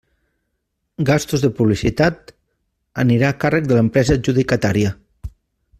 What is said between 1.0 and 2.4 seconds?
Gastos de publicitat: